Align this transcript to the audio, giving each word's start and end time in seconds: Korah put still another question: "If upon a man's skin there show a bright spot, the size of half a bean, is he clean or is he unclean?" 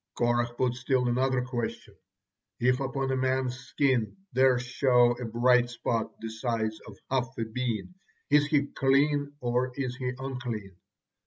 Korah 0.17 0.55
put 0.55 0.73
still 0.73 1.07
another 1.09 1.43
question: 1.43 1.93
"If 2.59 2.79
upon 2.79 3.11
a 3.11 3.15
man's 3.15 3.55
skin 3.59 4.17
there 4.33 4.57
show 4.57 5.11
a 5.21 5.25
bright 5.25 5.69
spot, 5.69 6.11
the 6.19 6.27
size 6.29 6.79
of 6.87 6.97
half 7.11 7.29
a 7.37 7.43
bean, 7.45 7.93
is 8.31 8.47
he 8.47 8.65
clean 8.65 9.31
or 9.41 9.71
is 9.77 9.95
he 9.97 10.11
unclean?" 10.17 10.75